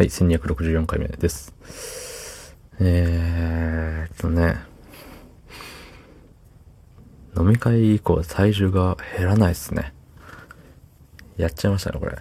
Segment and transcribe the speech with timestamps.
[0.00, 1.54] はい、1264回目です。
[2.80, 4.56] えーっとね、
[7.36, 9.92] 飲み会以降体重が減らないっすね。
[11.36, 12.16] やっちゃいましたね、これ。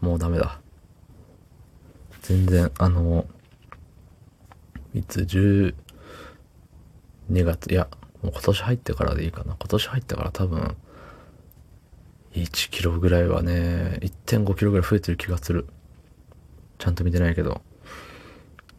[0.00, 0.60] もうダメだ。
[2.22, 3.24] 全然、あの、
[4.94, 5.74] いつ12
[7.28, 7.86] 月、いや、
[8.20, 9.54] もう今年入ってからでいいかな。
[9.60, 10.76] 今年入ってから多分、
[12.32, 15.68] 1キロぐらいはね、1.5キロぐらい増えてる気がする。
[16.84, 17.62] ちゃんと見てないけど。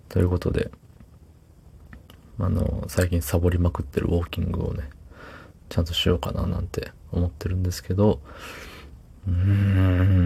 [0.09, 0.69] ということで、
[2.37, 4.91] あの、最近サボりまくってるウォーキングをね、
[5.69, 8.19] ちゃんとしようかななんて思ってるんですけど、
[9.27, 10.21] うーん、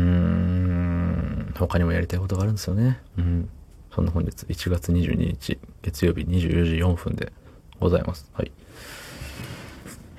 [1.57, 2.99] 他にもやりたいことがあるんですよね。
[3.17, 3.49] うん。
[3.95, 7.31] そんな本日1月22日、月曜日24時4分で
[7.79, 8.29] ございます。
[8.33, 8.51] はい。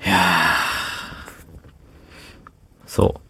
[0.03, 0.55] いや、
[2.87, 3.21] そう。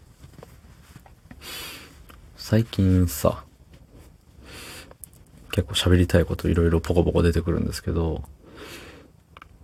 [2.38, 3.44] 最近さ、
[5.52, 8.24] 結構喋りたいこといろいろポコポコ出てくるんですけど、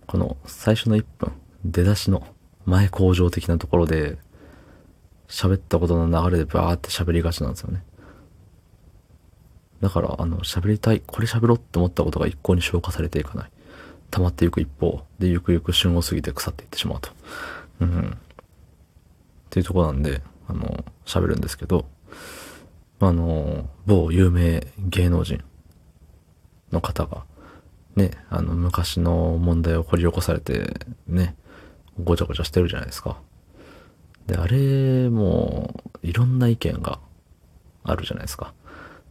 [0.06, 1.32] この最初の1分、
[1.64, 2.26] 出だしの
[2.64, 4.18] 前工場的なところで、
[5.28, 7.82] 喋ったことの流れでバーって喋りがちなんですよね。
[9.80, 13.50] だから、あの、喋りたい、これ喋ろうって思ったことが一向に消化されていかない。
[14.10, 17.10] 溜まっていく一方、で、ゆくゆく旬を過ぎて腐っていってしまうと。
[17.80, 18.10] うん。
[18.10, 18.14] っ
[19.50, 21.86] ていうとこなんで、あの、喋るんですけど、
[23.00, 25.44] あの、某有名芸能人
[26.72, 27.24] の方が、
[27.96, 31.34] ね、あの、昔の問題を掘り起こされて、ね、
[32.02, 33.18] ごちゃごちゃしてるじゃないですか。
[34.26, 37.00] で、あれも、いろんな意見が
[37.82, 38.52] あるじゃないですか。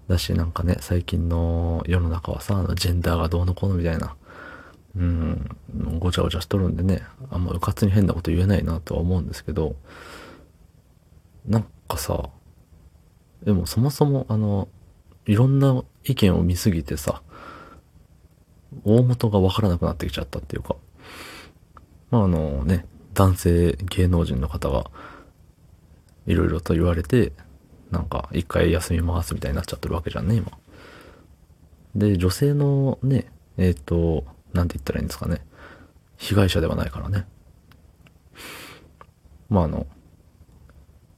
[0.08, 4.16] だし、なんかね、最近の世の中はさ、ジェンダーがどうのこうのみたいな、
[4.96, 5.58] うん、
[6.00, 9.76] ごちゃごちゃしとるんでね、あんまうかつに変なこと言えないなとは思うんですけど、
[11.46, 12.30] なんかさ、
[13.44, 14.68] でもそもそも、あの、
[15.26, 17.22] いろんな意見を見すぎてさ、
[18.84, 20.76] 大元がわからなくなってきちゃったっていうか、
[22.12, 24.90] まああのね、男性芸能人の方が、
[26.26, 27.32] いろいろと言われて、
[27.90, 30.52] なんか一回休みますみたいになっちゃってるわけじゃんね、今。
[31.96, 35.46] で、女性のね、えっ、と、なんて言ったらいいんですかね。
[36.18, 37.26] 被害者ではないからね。
[39.50, 39.88] まああの、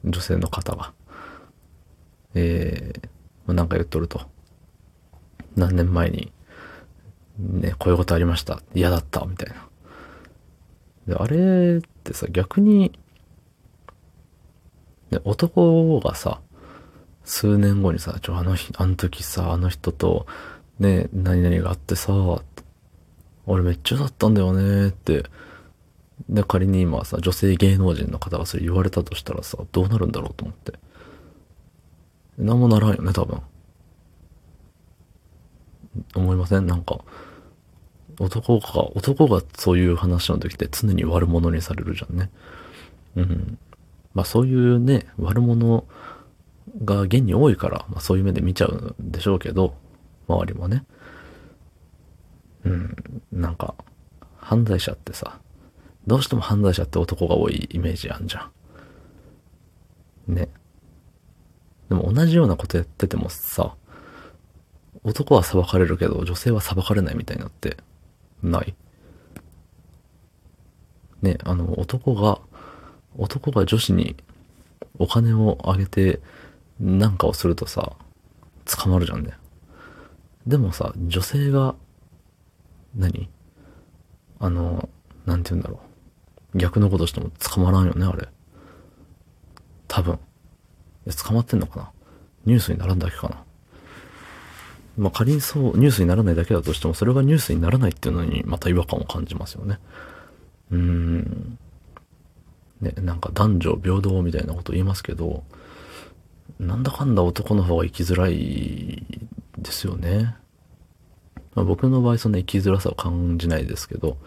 [0.06, 0.94] 女性の方が、
[2.36, 4.22] えー、なんか言っとると。
[5.56, 6.32] 何年前に、
[7.40, 8.62] ね、こういうことありました。
[8.76, 9.68] 嫌だった、みたいな。
[11.08, 12.92] で、あれってさ、逆に、
[15.10, 16.42] ね、男がさ、
[17.24, 20.28] 数年後にさ、ちょ、あの日、あの時さ、あの人と、
[20.80, 22.14] ね、何々があってさ、
[23.46, 25.24] 俺めっちゃだったんだよねって、
[26.28, 30.74] で、仮に今さ、女性芸能人の方がそれ言われたとしたらさ、どうなるんだろうと思って。
[32.38, 33.42] なんもならんよね、多分。
[36.16, 36.68] 思いません？
[36.68, 37.00] なんか、
[38.20, 42.30] 男が、男がそういう話の時って常に悪者にされるじゃんね。
[43.16, 43.58] うん。
[44.14, 45.86] まあそういうね、悪者
[46.84, 49.76] が現に多いから、まあそういう目で見ちゃうんでしょうけど、
[50.28, 50.86] 周りもね。
[52.66, 52.96] うん。
[53.32, 53.74] なんか、
[54.38, 55.40] 犯罪者ってさ、
[56.06, 58.50] どうしても犯罪者って男が多いイメージあんじゃ
[60.28, 60.36] ん。
[60.36, 60.50] ね。
[61.88, 63.76] でも同じようなことやっててもさ、
[65.04, 67.78] 男は裁かれるけど女性は裁かれないみたいになって
[68.44, 68.76] ない
[71.22, 72.40] ね、あの男が、
[73.18, 74.16] 男が女子に
[74.98, 76.22] お金をあげて
[76.80, 77.94] なんかをするとさ、
[78.66, 79.34] 捕まるじゃんね。
[80.48, 81.76] でもさ、女性が、
[82.96, 83.30] 何？
[84.40, 84.88] あの、
[85.26, 85.82] なんて言うんだろ
[86.56, 86.58] う。
[86.58, 88.30] 逆のことしても捕まらんよね、あれ。
[89.88, 90.16] 多分。
[90.16, 90.18] い
[91.06, 91.92] や、捕まってんのかな？
[92.46, 93.44] ニュースにならんだけかな
[95.00, 99.80] まあ、仮にそう、ニュースにならないだけだとしても、それがニュースにならないっていうのに、また違和感を感じますよね。
[100.72, 101.58] うーん。
[102.82, 105.44] ね、なんか男女平等みたいなこと言いますけど、
[106.60, 109.06] なんだかんだ男の方が生きづらい
[109.58, 110.36] ですよね。
[111.56, 114.18] まあ、僕の場合そんな生きづらさを感じないですけど、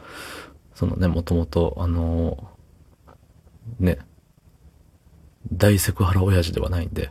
[0.75, 2.49] そのね、もともと、あの、
[3.79, 3.99] ね、
[5.53, 7.11] 大セクハラ親父ではないんで、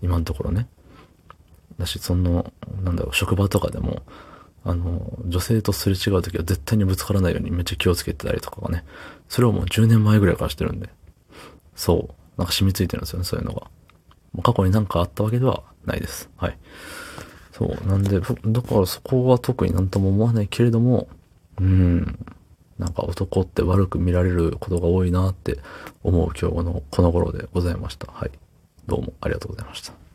[0.00, 0.68] 今のところね。
[1.78, 2.52] だし、その、
[2.82, 4.02] なんだろう、職場とかでも、
[4.64, 8.84] あの、女性とすれ違うときは絶対にぶつからないようにめっちゃ気をつけてたりとかがね、
[9.28, 10.88] それをもう10年前ぐらいからしてるんで、
[11.74, 13.62] そう、なんか染みついてるんですよね、そういうのが。
[14.32, 16.28] もう過去になんかあったわけではないです。
[16.36, 16.58] はい。
[17.52, 21.08] そう、なんで、だからそこは特になんとも思わないけれども、
[21.60, 22.18] うん、
[22.78, 25.58] なんか男って悪く見られることが多いなって
[26.02, 28.12] 思う今日のこの頃でございました。
[28.12, 28.30] はい。
[28.86, 30.05] どうもありがとうございました。